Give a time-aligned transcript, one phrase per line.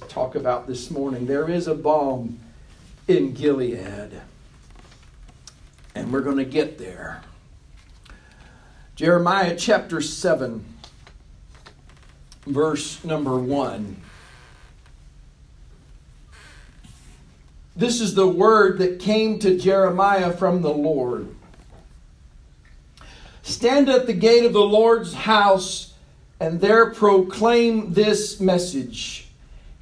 [0.00, 1.26] talk about this morning.
[1.26, 2.38] There is a balm
[3.08, 4.20] in Gilead,
[5.94, 7.22] and we're going to get there.
[8.94, 10.64] Jeremiah chapter 7,
[12.46, 14.02] verse number 1.
[17.76, 21.34] This is the word that came to Jeremiah from the Lord.
[23.42, 25.92] Stand at the gate of the Lord's house
[26.40, 29.25] and there proclaim this message.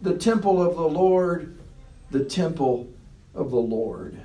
[0.00, 1.56] the temple of the Lord,
[2.10, 2.88] the temple
[3.34, 4.18] of the Lord.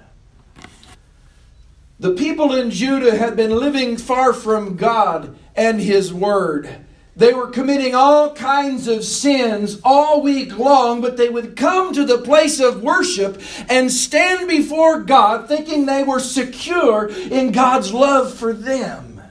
[2.00, 6.70] The people in Judah had been living far from God and His Word.
[7.16, 12.06] They were committing all kinds of sins all week long, but they would come to
[12.06, 18.34] the place of worship and stand before God thinking they were secure in God's love
[18.34, 19.22] for them.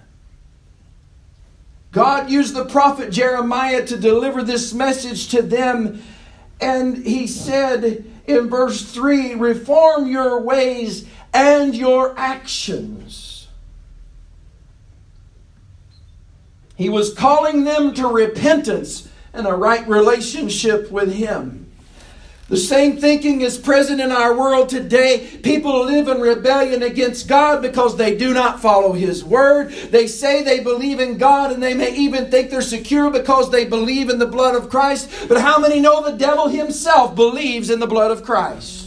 [1.90, 6.02] God used the prophet Jeremiah to deliver this message to them,
[6.62, 13.48] and he said in verse 3 Reform your ways and your actions.
[16.76, 21.61] He was calling them to repentance and a right relationship with Him.
[22.52, 25.26] The same thinking is present in our world today.
[25.42, 29.70] People live in rebellion against God because they do not follow His Word.
[29.70, 33.64] They say they believe in God and they may even think they're secure because they
[33.64, 35.08] believe in the blood of Christ.
[35.28, 38.81] But how many know the devil himself believes in the blood of Christ?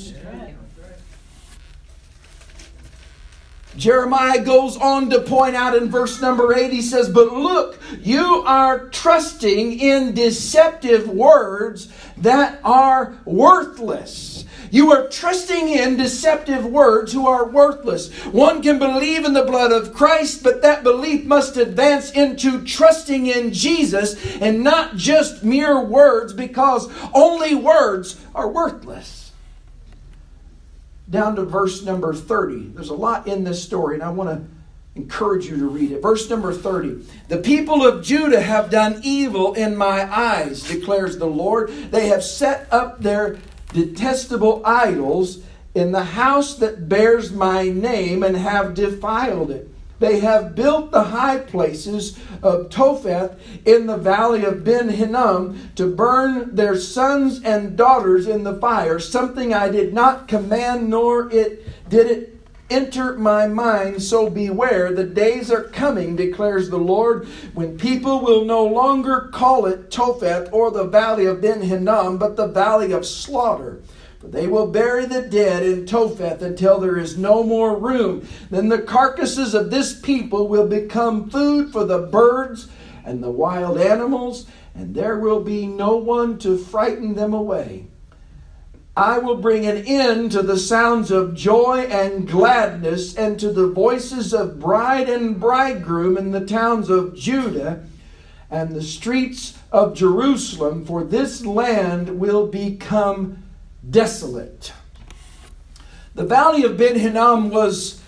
[3.77, 8.43] Jeremiah goes on to point out in verse number 8, he says, But look, you
[8.45, 14.45] are trusting in deceptive words that are worthless.
[14.71, 18.11] You are trusting in deceptive words who are worthless.
[18.25, 23.27] One can believe in the blood of Christ, but that belief must advance into trusting
[23.27, 29.24] in Jesus and not just mere words because only words are worthless
[31.09, 32.69] down to verse number 30.
[32.69, 34.47] There's a lot in this story, and I want to
[34.95, 36.01] encourage you to read it.
[36.01, 37.05] Verse number 30.
[37.27, 41.69] The people of Judah have done evil in my eyes, declares the Lord.
[41.91, 43.37] They have set up their
[43.73, 45.39] detestable idols
[45.73, 49.69] in the house that bears my name and have defiled it.
[49.99, 55.87] They have built the high places of Topheth in the valley of Ben Hinnom to
[55.87, 61.65] burn their sons and daughters in the fire, something I did not command, nor it
[61.89, 62.31] did it
[62.69, 64.01] enter my mind.
[64.01, 69.65] So beware, the days are coming, declares the Lord, when people will no longer call
[69.65, 73.81] it Topheth or the valley of Ben Hinnom, but the valley of slaughter
[74.31, 78.27] they will bury the dead in Topheth until there is no more room.
[78.49, 82.67] Then the carcasses of this people will become food for the birds
[83.03, 87.87] and the wild animals, and there will be no one to frighten them away.
[88.97, 93.67] I will bring an end to the sounds of joy and gladness and to the
[93.67, 97.83] voices of bride and bridegroom in the towns of Judah
[98.49, 103.43] and the streets of Jerusalem, for this land will become
[103.89, 104.73] desolate.
[106.13, 108.01] The valley of Ben Hinnom was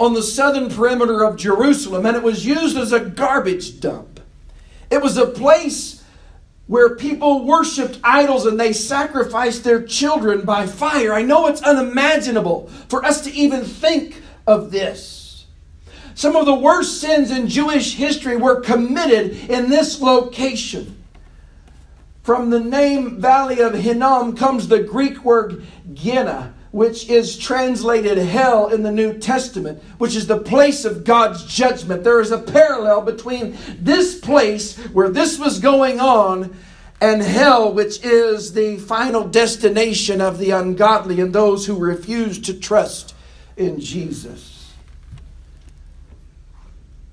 [0.00, 4.20] on the southern perimeter of Jerusalem, and it was used as a garbage dump.
[4.90, 6.02] It was a place
[6.66, 11.14] where people worshiped idols and they sacrificed their children by fire.
[11.14, 15.46] I know it's unimaginable for us to even think of this.
[16.14, 20.97] Some of the worst sins in Jewish history were committed in this location.
[22.28, 25.64] From the name Valley of Hinnom comes the Greek word
[25.94, 31.46] Gehenna, which is translated hell in the New Testament, which is the place of God's
[31.46, 32.04] judgment.
[32.04, 36.54] There is a parallel between this place where this was going on
[37.00, 42.52] and hell, which is the final destination of the ungodly and those who refuse to
[42.52, 43.14] trust
[43.56, 44.70] in Jesus.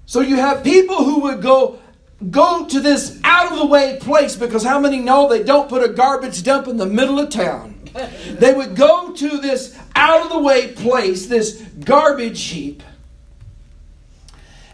[0.05, 1.79] So you have people who would go
[2.31, 5.83] go to this out of the way place because how many know they don't put
[5.83, 7.73] a garbage dump in the middle of town?
[8.27, 12.83] They would go to this out of the way place, this garbage heap.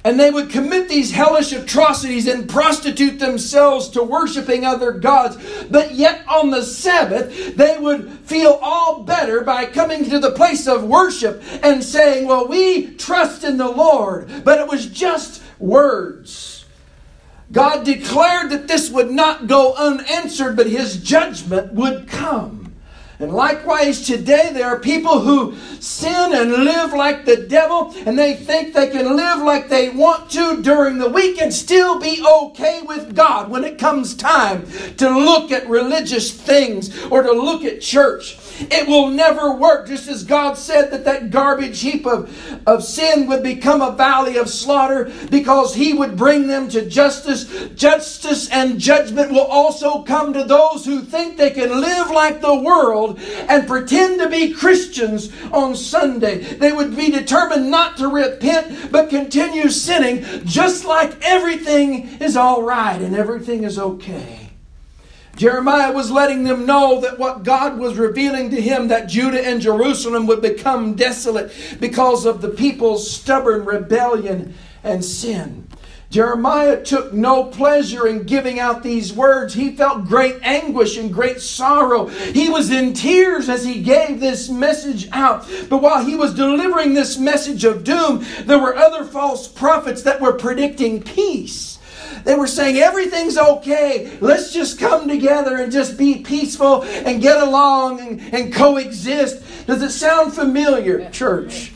[0.04, 5.38] And they would commit these hellish atrocities and prostitute themselves to worshiping other gods.
[5.70, 10.68] But yet on the Sabbath, they would feel all better by coming to the place
[10.68, 14.44] of worship and saying, Well, we trust in the Lord.
[14.44, 16.61] But it was just words.
[17.52, 22.61] God declared that this would not go unanswered, but his judgment would come.
[23.22, 28.34] And likewise, today there are people who sin and live like the devil, and they
[28.34, 32.82] think they can live like they want to during the week and still be okay
[32.82, 34.66] with God when it comes time
[34.98, 38.40] to look at religious things or to look at church.
[38.60, 39.88] It will never work.
[39.88, 42.32] Just as God said that that garbage heap of,
[42.68, 47.46] of sin would become a valley of slaughter because He would bring them to justice.
[47.76, 52.56] Justice and judgment will also come to those who think they can live like the
[52.56, 56.40] world and pretend to be Christians on Sunday.
[56.40, 62.64] They would be determined not to repent but continue sinning just like everything is all
[62.64, 64.42] right and everything is okay.
[65.36, 69.62] Jeremiah was letting them know that what God was revealing to him that Judah and
[69.62, 74.54] Jerusalem would become desolate because of the people's stubborn rebellion
[74.84, 75.68] and sin.
[76.12, 79.54] Jeremiah took no pleasure in giving out these words.
[79.54, 82.08] He felt great anguish and great sorrow.
[82.08, 85.48] He was in tears as he gave this message out.
[85.70, 90.20] But while he was delivering this message of doom, there were other false prophets that
[90.20, 91.80] were predicting peace.
[92.26, 94.18] They were saying everything's okay.
[94.20, 99.66] Let's just come together and just be peaceful and get along and, and coexist.
[99.66, 101.72] Does it sound familiar, church?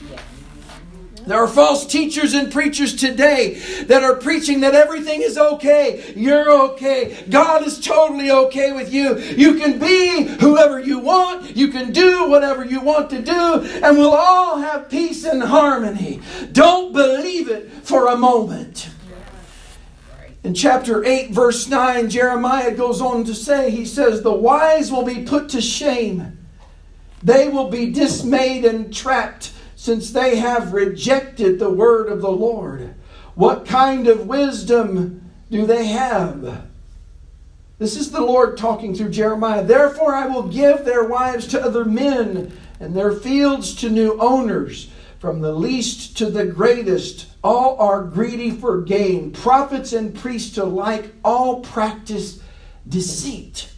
[1.27, 3.55] There are false teachers and preachers today
[3.85, 6.13] that are preaching that everything is okay.
[6.15, 7.23] You're okay.
[7.29, 9.17] God is totally okay with you.
[9.19, 11.55] You can be whoever you want.
[11.55, 13.61] You can do whatever you want to do.
[13.83, 16.21] And we'll all have peace and harmony.
[16.51, 18.89] Don't believe it for a moment.
[20.45, 25.03] In chapter 8, verse 9, Jeremiah goes on to say, he says, The wise will
[25.03, 26.37] be put to shame.
[27.23, 29.51] They will be dismayed and trapped,
[29.85, 32.95] since they have rejected the word of the Lord.
[33.35, 36.65] What kind of wisdom do they have?
[37.77, 39.63] This is the Lord talking through Jeremiah.
[39.63, 44.89] Therefore, I will give their wives to other men, and their fields to new owners
[45.19, 49.31] from the least to the greatest, all are greedy for gain.
[49.31, 52.39] Prophets and priests alike all practice
[52.89, 53.69] deceit.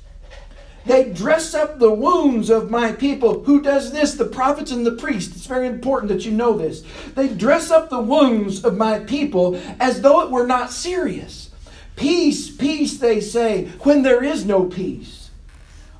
[0.88, 3.44] They dress up the wounds of my people.
[3.44, 4.14] Who does this?
[4.14, 5.36] The prophets and the priests.
[5.36, 6.82] It's very important that you know this.
[7.14, 11.50] They dress up the wounds of my people as though it were not serious.
[11.98, 15.30] Peace, peace, they say, when there is no peace.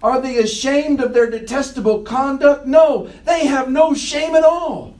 [0.02, 2.66] Are they ashamed of their detestable conduct?
[2.66, 4.96] No, they have no shame at all.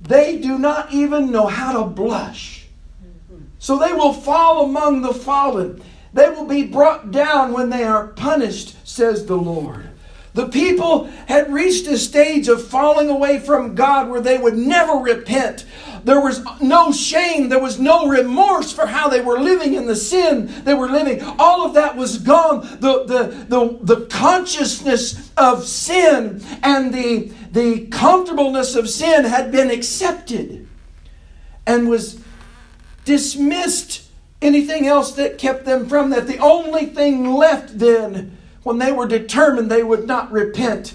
[0.00, 2.66] They do not even know how to blush.
[3.58, 5.82] So they will fall among the fallen.
[6.12, 9.90] They will be brought down when they are punished, says the Lord.
[10.32, 14.92] The people had reached a stage of falling away from God where they would never
[14.94, 15.64] repent.
[16.04, 17.48] There was no shame.
[17.48, 21.22] There was no remorse for how they were living in the sin they were living.
[21.38, 22.60] All of that was gone.
[22.80, 29.70] The, the, the, the consciousness of sin and the, the comfortableness of sin had been
[29.70, 30.68] accepted
[31.66, 32.20] and was
[33.04, 34.02] dismissed.
[34.42, 36.26] Anything else that kept them from that.
[36.26, 38.35] The only thing left then,
[38.66, 40.92] when they were determined they would not repent,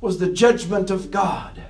[0.00, 1.62] was the judgment of God.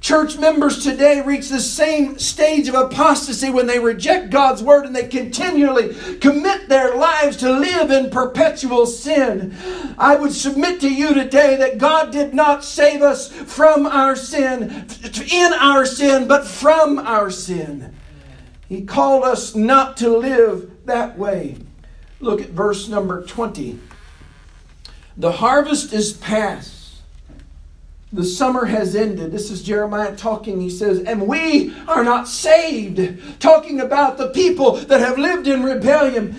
[0.00, 4.94] Church members today reach the same stage of apostasy when they reject God's word and
[4.94, 9.54] they continually commit their lives to live in perpetual sin.
[9.98, 14.88] I would submit to you today that God did not save us from our sin,
[15.32, 17.94] in our sin, but from our sin.
[18.68, 21.58] He called us not to live that way.
[22.18, 23.78] Look at verse number 20.
[25.16, 26.76] The harvest is past
[28.12, 29.32] the summer has ended.
[29.32, 30.60] This is Jeremiah talking.
[30.60, 33.40] He says, And we are not saved.
[33.40, 36.36] Talking about the people that have lived in rebellion.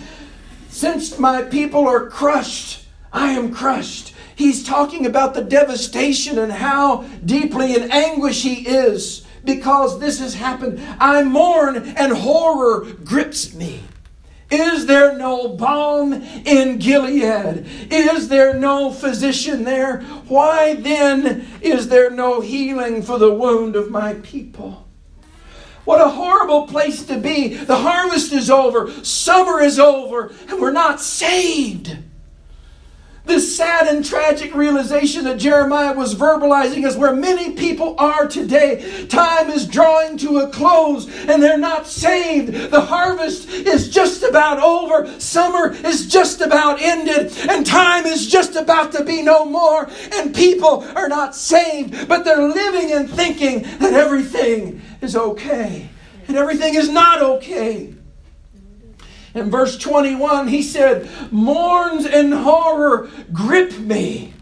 [0.70, 4.14] Since my people are crushed, I am crushed.
[4.36, 10.36] He's talking about the devastation and how deeply in anguish he is because this has
[10.36, 10.82] happened.
[11.00, 13.82] I mourn and horror grips me.
[14.50, 17.66] Is there no balm in Gilead?
[17.92, 20.02] Is there no physician there?
[20.28, 24.88] Why then is there no healing for the wound of my people?
[25.84, 27.56] What a horrible place to be.
[27.56, 31.98] The harvest is over, summer is over, and we're not saved.
[33.28, 39.06] This sad and tragic realization that Jeremiah was verbalizing is where many people are today.
[39.08, 42.72] Time is drawing to a close and they're not saved.
[42.72, 45.20] The harvest is just about over.
[45.20, 49.90] Summer is just about ended and time is just about to be no more.
[50.14, 55.90] And people are not saved, but they're living and thinking that everything is okay.
[56.30, 57.94] And everything is not okay.
[59.34, 64.34] In verse 21, he said, Mourns and horror grip me.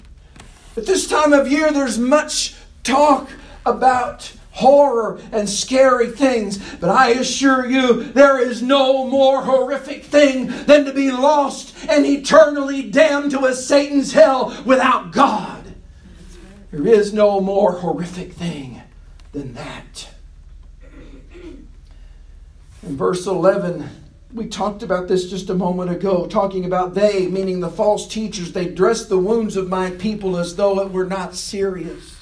[0.77, 3.29] At this time of year, there's much talk
[3.65, 10.47] about horror and scary things, but I assure you, there is no more horrific thing
[10.65, 15.75] than to be lost and eternally damned to a Satan's hell without God.
[16.71, 18.81] There is no more horrific thing
[19.33, 20.09] than that.
[22.83, 23.89] In verse 11,
[24.35, 28.51] we talked about this just a moment ago, talking about they, meaning the false teachers,
[28.51, 32.17] they dress the wounds of my people as though it were not serious.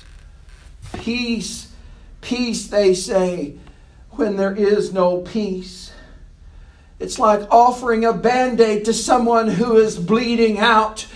[0.93, 1.71] Peace,
[2.21, 3.55] peace, they say,
[4.11, 5.91] when there is no peace.
[6.99, 11.07] It's like offering a band aid to someone who is bleeding out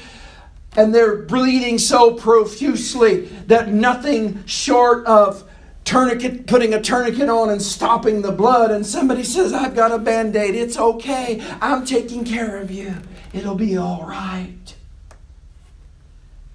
[0.75, 5.47] and they're bleeding so profusely that nothing short of
[5.88, 9.98] tourniquet, putting a tourniquet on and stopping the blood, and somebody says, I've got a
[9.98, 10.53] band aid.
[10.53, 11.41] It's okay.
[11.62, 12.94] I'm taking care of you.
[13.34, 14.75] It'll be all right.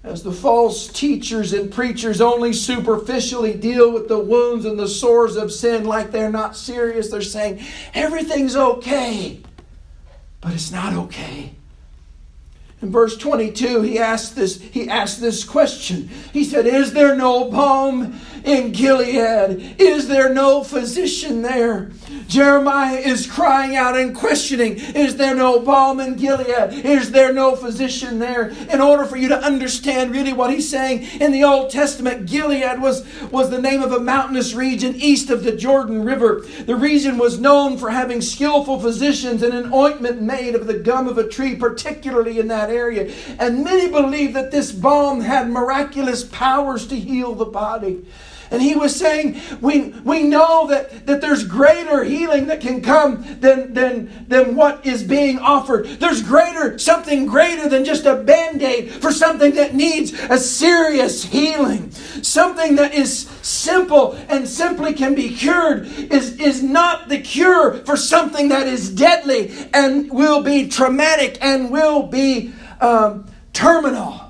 [0.03, 5.35] As the false teachers and preachers only superficially deal with the wounds and the sores
[5.35, 9.39] of sin like they're not serious, they're saying everything's okay,
[10.41, 11.55] but it's not okay.
[12.83, 16.09] In verse 22, he asked this, he asked this question.
[16.33, 19.79] He said, Is there no balm in Gilead?
[19.79, 21.91] Is there no physician there?
[22.27, 26.85] Jeremiah is crying out and questioning, Is there no balm in Gilead?
[26.85, 28.49] Is there no physician there?
[28.71, 32.81] In order for you to understand really what he's saying, in the Old Testament, Gilead
[32.81, 36.45] was, was the name of a mountainous region east of the Jordan River.
[36.65, 41.07] The region was known for having skillful physicians and an ointment made of the gum
[41.07, 43.13] of a tree, particularly in that area.
[43.39, 48.05] And many believe that this balm had miraculous powers to heal the body.
[48.53, 53.25] And he was saying, we, we know that, that there's greater healing that can come
[53.39, 55.87] than, than, than what is being offered.
[55.87, 61.23] There's greater, something greater than just a band aid for something that needs a serious
[61.23, 61.89] healing.
[61.89, 67.97] Something that is simple and simply can be cured is, is not the cure for
[67.97, 74.22] something that is deadly and will be traumatic and will be um, terminal.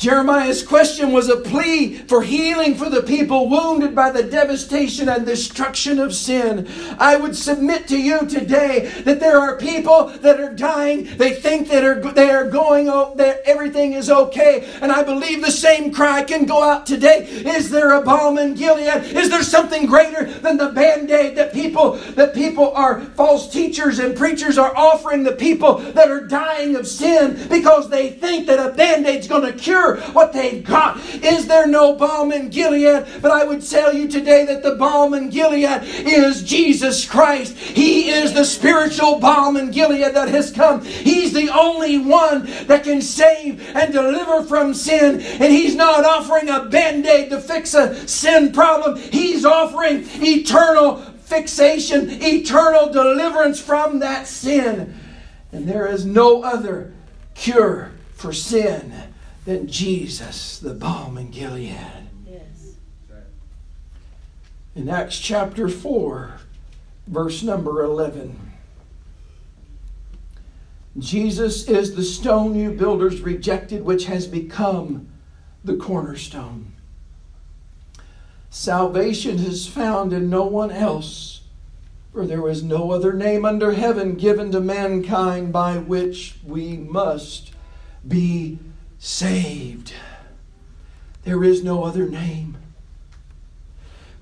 [0.00, 5.26] Jeremiah's question was a plea for healing for the people wounded by the devastation and
[5.26, 6.66] destruction of sin.
[6.98, 11.04] I would submit to you today that there are people that are dying.
[11.18, 14.66] They think that are, they are going, oh, that everything is okay.
[14.80, 17.26] And I believe the same cry can go out today.
[17.26, 19.04] Is there a balm in Gilead?
[19.14, 24.16] Is there something greater than the band-aid that people, that people are false teachers and
[24.16, 28.72] preachers are offering the people that are dying of sin because they think that a
[28.72, 30.98] band-aid's going to cure what they've got.
[31.22, 33.06] Is there no balm in Gilead?
[33.20, 37.56] But I would tell you today that the balm in Gilead is Jesus Christ.
[37.56, 40.84] He is the spiritual balm in Gilead that has come.
[40.84, 45.20] He's the only one that can save and deliver from sin.
[45.20, 50.96] And He's not offering a band aid to fix a sin problem, He's offering eternal
[51.30, 54.98] fixation, eternal deliverance from that sin.
[55.52, 56.92] And there is no other
[57.34, 59.09] cure for sin
[59.44, 61.76] than Jesus, the balm in Gilead.
[62.26, 62.74] Yes.
[64.74, 66.34] In Acts chapter 4,
[67.06, 68.52] verse number 11.
[70.98, 75.08] Jesus is the stone you builders rejected, which has become
[75.64, 76.72] the cornerstone.
[78.50, 81.42] Salvation is found in no one else,
[82.12, 87.52] for there is no other name under heaven given to mankind by which we must
[88.06, 88.58] be
[89.00, 89.94] saved.
[91.24, 92.56] There is no other name.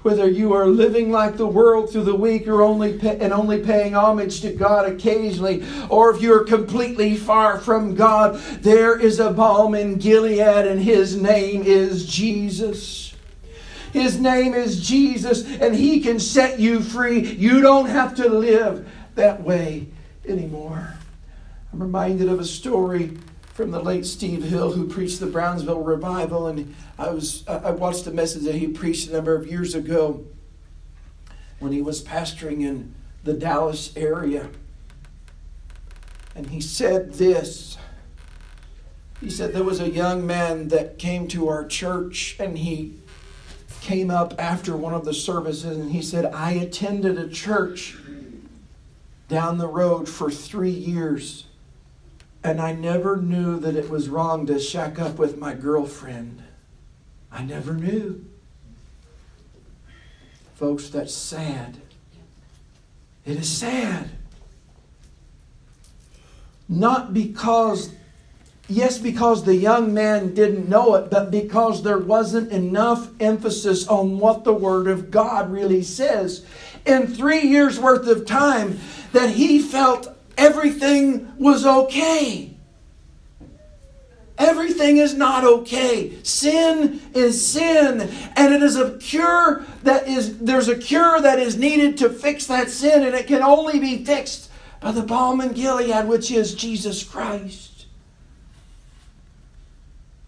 [0.02, 3.58] Whether you are living like the world through the week or only pay, and only
[3.58, 9.32] paying homage to God occasionally, or if you're completely far from God, there is a
[9.32, 13.16] balm in Gilead, and his name is Jesus.
[13.92, 17.20] His name is Jesus, and he can set you free.
[17.20, 19.88] You don't have to live that way
[20.24, 20.94] anymore.
[21.72, 23.16] I'm reminded of a story
[23.58, 28.06] from the late Steve Hill, who preached the Brownsville revival, and I was I watched
[28.06, 30.24] a message that he preached a number of years ago
[31.58, 34.50] when he was pastoring in the Dallas area,
[36.36, 37.76] and he said this.
[39.20, 42.94] He said there was a young man that came to our church and he
[43.80, 47.96] came up after one of the services and he said, I attended a church
[49.28, 51.47] down the road for three years
[52.42, 56.42] and I never knew that it was wrong to shack up with my girlfriend.
[57.30, 58.24] I never knew.
[60.54, 61.78] Folks, that's sad.
[63.24, 64.10] It is sad.
[66.68, 67.92] Not because
[68.70, 74.18] Yes, because the young man didn't know it, but because there wasn't enough emphasis on
[74.18, 76.44] what the Word of God really says.
[76.84, 78.78] In three years' worth of time,
[79.12, 82.54] that he felt everything was okay.
[84.38, 86.16] Everything is not okay.
[86.22, 91.56] Sin is sin, and it is a cure that is there's a cure that is
[91.56, 94.48] needed to fix that sin, and it can only be fixed
[94.80, 97.86] by the balm in Gilead, which is Jesus Christ.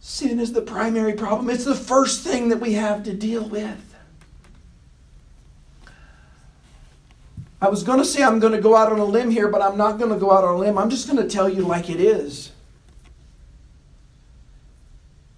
[0.00, 1.48] Sin is the primary problem.
[1.48, 3.89] It's the first thing that we have to deal with.
[7.62, 9.60] I was going to say I'm going to go out on a limb here, but
[9.60, 10.78] I'm not going to go out on a limb.
[10.78, 12.52] I'm just going to tell you like it is.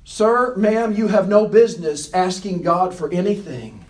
[0.04, 3.84] Sir, ma'am, you have no business asking God for anything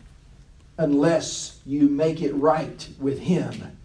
[0.79, 3.77] unless you make it right with Him,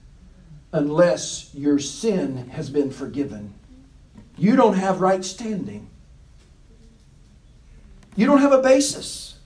[0.71, 3.53] unless your sin has been forgiven.
[4.37, 5.89] You don't have right standing.
[8.15, 9.36] You don't have a basis.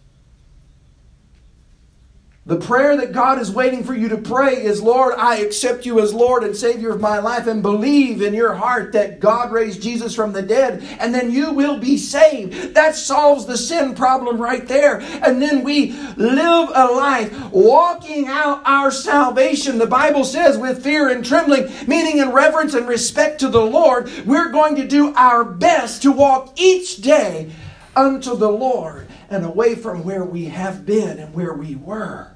[2.44, 6.00] The prayer that God is waiting for you to pray is Lord, I accept you
[6.00, 9.84] as Lord and Savior of my life and believe in your heart that God raised
[9.84, 12.74] Jesus from the dead, and then you will be saved.
[12.74, 15.02] That solves the sin problem right there.
[15.02, 19.78] And then we live a life walking out our salvation.
[19.78, 24.10] The Bible says with fear and trembling, meaning in reverence and respect to the Lord,
[24.26, 27.52] we're going to do our best to walk each day
[27.96, 32.31] unto the Lord and away from where we have been and where we were.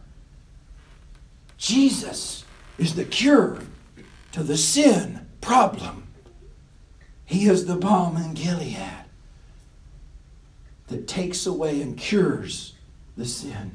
[1.58, 2.46] Jesus
[2.78, 3.60] is the cure
[4.32, 6.08] to the sin problem.
[7.26, 9.06] He is the balm in Gilead
[10.88, 12.74] that takes away and cures
[13.18, 13.72] the sin.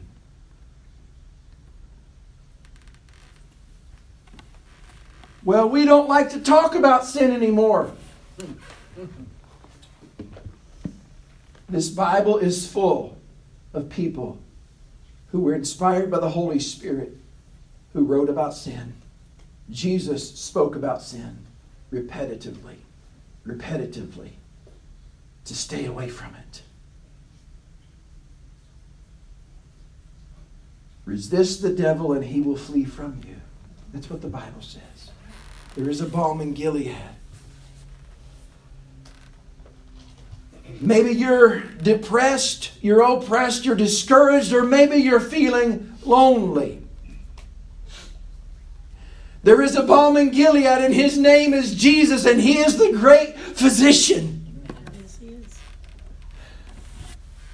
[5.43, 7.91] Well, we don't like to talk about sin anymore.
[11.69, 13.17] This Bible is full
[13.73, 14.39] of people
[15.31, 17.17] who were inspired by the Holy Spirit
[17.93, 18.95] who wrote about sin.
[19.71, 21.39] Jesus spoke about sin
[21.93, 22.77] repetitively,
[23.47, 24.31] repetitively,
[25.45, 26.63] to stay away from it.
[31.05, 33.37] Resist the devil and he will flee from you.
[33.93, 35.11] That's what the Bible says.
[35.75, 36.95] There is a balm in Gilead.
[40.81, 46.80] Maybe you're depressed, you're oppressed, you're discouraged, or maybe you're feeling lonely.
[49.43, 52.93] There is a balm in Gilead, and his name is Jesus, and he is the
[52.93, 54.40] great physician.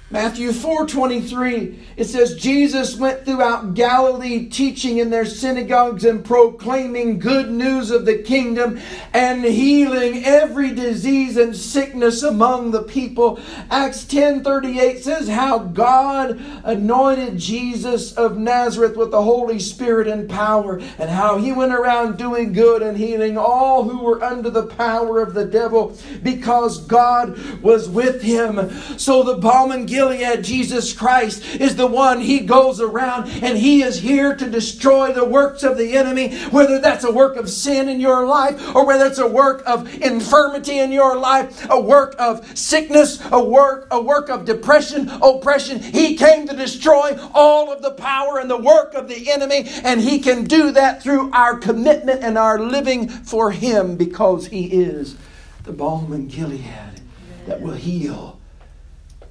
[0.09, 7.51] Matthew 4:23 it says Jesus went throughout Galilee teaching in their synagogues and proclaiming good
[7.51, 8.79] news of the kingdom
[9.13, 13.37] and healing every disease and sickness among the people.
[13.69, 20.79] Acts 10:38 says how God anointed Jesus of Nazareth with the Holy Spirit and power
[20.99, 25.19] and how he went around doing good and healing all who were under the power
[25.19, 28.71] of the devil because God was with him.
[28.97, 33.81] So the balm and Gilead, Jesus Christ, is the one He goes around and He
[33.81, 37.89] is here to destroy the works of the enemy, whether that's a work of sin
[37.89, 42.15] in your life or whether it's a work of infirmity in your life, a work
[42.19, 45.79] of sickness, a work, a work of depression, oppression.
[45.79, 49.99] He came to destroy all of the power and the work of the enemy, and
[49.99, 55.17] He can do that through our commitment and our living for Him because He is
[55.63, 57.01] the balm in Gilead
[57.47, 58.37] that will heal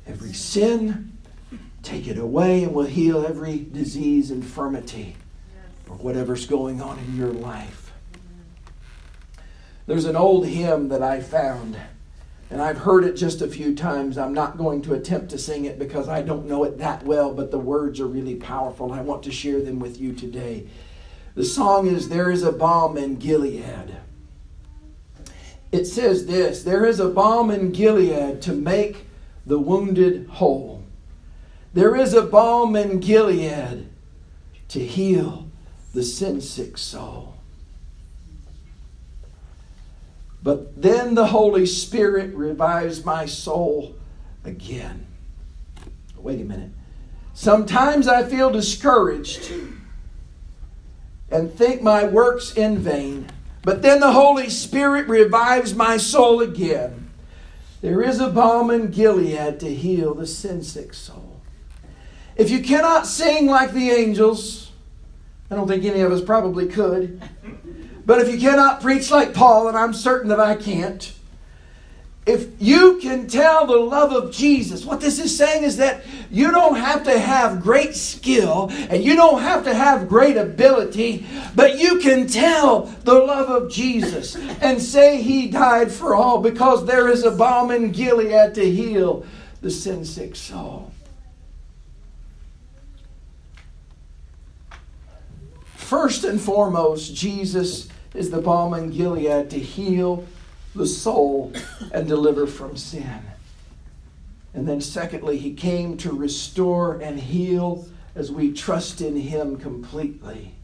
[0.07, 1.17] every sin,
[1.83, 5.17] take it away, and will heal every disease, infirmity,
[5.89, 7.93] or whatever's going on in your life.
[9.87, 11.77] There's an old hymn that I found,
[12.51, 14.19] and I've heard it just a few times.
[14.19, 17.33] I'm not going to attempt to sing it because I don't know it that well,
[17.33, 18.93] but the words are really powerful.
[18.93, 20.67] I want to share them with you today.
[21.37, 23.97] The song is There is a Balm in Gilead.
[25.71, 29.06] It says this There is a balm in Gilead to make
[29.47, 30.83] the wounded whole.
[31.73, 33.89] There is a balm in Gilead
[34.69, 35.49] to heal
[35.95, 37.35] the sin sick soul.
[40.43, 43.97] But then the Holy Spirit revives my soul
[44.45, 45.07] again.
[46.17, 46.71] Wait a minute.
[47.35, 49.53] Sometimes I feel discouraged
[51.31, 53.29] and think my work's in vain.
[53.63, 57.06] But then the Holy Spirit revives my soul again.
[57.87, 61.41] There is a balm in Gilead to heal the sin sick soul.
[62.35, 64.73] If you cannot sing like the angels,
[65.53, 67.23] I don't think any of us probably could.
[68.05, 71.13] But if you cannot preach like Paul, and I'm certain that I can't,
[72.27, 76.51] if you can tell the love of Jesus, what this is saying is that you
[76.51, 81.79] don't have to have great skill and you don't have to have great ability, but
[81.79, 87.09] you can tell the love of Jesus and say he died for all because there
[87.09, 89.25] is a balm in Gilead to heal
[89.63, 90.93] the sin sick soul.
[95.77, 100.27] First and foremost, Jesus is the balm in Gilead to heal
[100.77, 101.53] the soul
[101.93, 103.21] and deliver from sin.
[104.55, 110.55] And then, secondly, he came to restore and heal as we trust in him completely.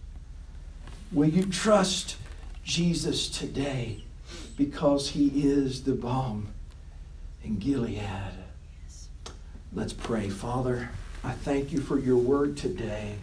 [1.13, 2.17] Will you trust
[2.65, 4.03] Jesus today
[4.57, 6.49] because he is the balm
[7.45, 8.33] in Gilead?
[9.75, 10.31] Let's pray.
[10.31, 10.91] Father,
[11.23, 13.17] I thank you for your word today.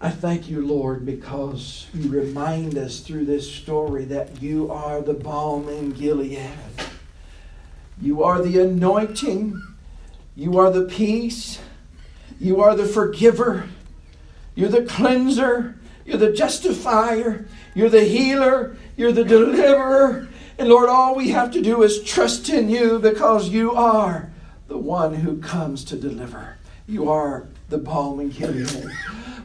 [0.00, 5.14] I thank you, Lord, because you remind us through this story that you are the
[5.14, 6.50] balm in Gilead.
[8.00, 9.60] You are the anointing.
[10.36, 11.58] You are the peace.
[12.38, 13.68] You are the forgiver.
[14.54, 15.74] You're the cleanser.
[16.06, 17.48] You're the justifier.
[17.74, 18.76] You're the healer.
[18.96, 20.28] You're the deliverer.
[20.58, 24.30] And Lord, all we have to do is trust in you because you are
[24.68, 26.56] the one who comes to deliver.
[26.86, 28.90] You are the balm in Gilead.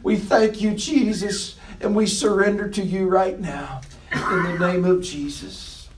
[0.01, 3.81] We thank you, Jesus, and we surrender to you right now
[4.11, 5.89] in the name of Jesus.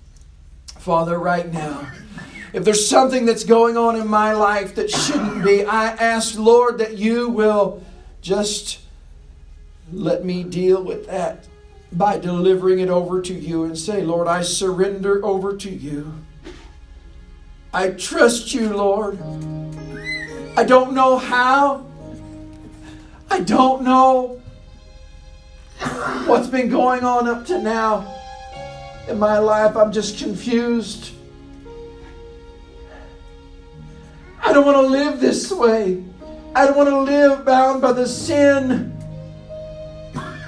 [0.77, 1.88] Father, right now,
[2.53, 6.77] if there's something that's going on in my life that shouldn't be, I ask, Lord,
[6.77, 7.83] that you will
[8.21, 8.79] just
[9.91, 11.47] let me deal with that
[11.91, 16.13] by delivering it over to you and say, Lord, I surrender over to you.
[17.73, 19.19] I trust you, Lord.
[20.57, 21.85] I don't know how.
[23.36, 24.41] I don't know
[26.26, 28.10] what's been going on up to now
[29.10, 29.76] in my life.
[29.76, 31.12] I'm just confused.
[34.41, 36.02] I don't want to live this way.
[36.56, 38.98] I don't want to live bound by the sin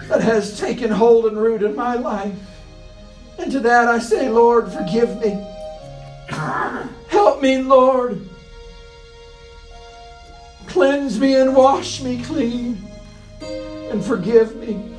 [0.07, 2.39] that has taken hold and root in my life.
[3.37, 5.45] And to that I say, Lord, forgive me.
[7.09, 8.29] Help me, Lord.
[10.67, 12.87] Cleanse me and wash me clean
[13.41, 14.93] and forgive me.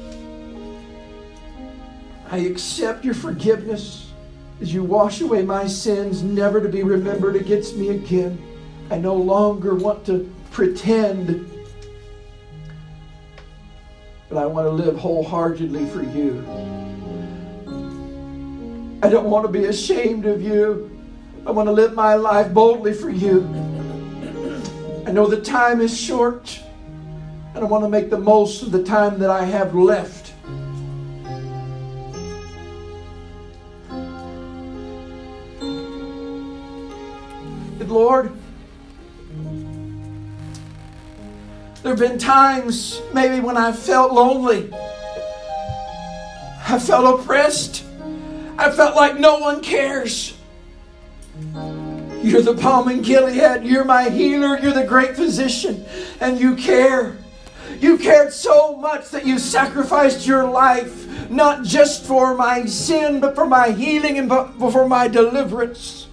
[2.30, 4.10] I accept your forgiveness
[4.60, 8.42] as you wash away my sins, never to be remembered against me again.
[8.90, 11.48] I no longer want to pretend,
[14.28, 16.44] but I want to live wholeheartedly for you.
[19.02, 20.90] I don't want to be ashamed of you.
[21.46, 23.67] I want to live my life boldly for you.
[25.08, 26.60] I know the time is short,
[27.54, 30.34] and I want to make the most of the time that I have left.
[37.86, 38.30] Lord,
[41.82, 44.70] there have been times maybe when I felt lonely.
[46.68, 47.82] I felt oppressed.
[48.58, 50.37] I felt like no one cares.
[52.22, 53.64] You're the balm in Gilead.
[53.64, 54.58] You're my healer.
[54.58, 55.84] You're the great physician.
[56.20, 57.16] And you care.
[57.78, 63.34] You cared so much that you sacrificed your life, not just for my sin, but
[63.34, 66.08] for my healing and for my deliverance.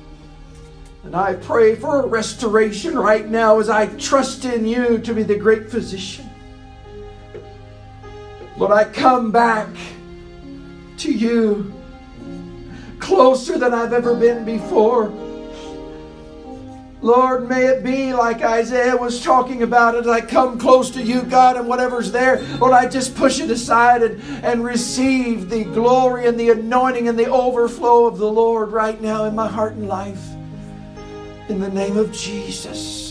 [1.04, 5.24] And I pray for a restoration right now as I trust in you to be
[5.24, 6.30] the great physician.
[8.58, 9.70] Lord, I come back
[10.98, 11.74] to you
[13.00, 15.12] closer than I've ever been before.
[17.06, 20.08] Lord, may it be like Isaiah was talking about it.
[20.08, 24.02] I come close to you, God, and whatever's there, Lord, I just push it aside
[24.02, 29.00] and, and receive the glory and the anointing and the overflow of the Lord right
[29.00, 30.32] now in my heart and life.
[31.48, 33.05] In the name of Jesus.